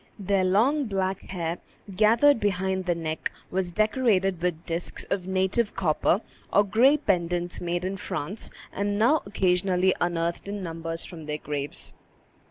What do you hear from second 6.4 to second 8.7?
or gay pendants made in France,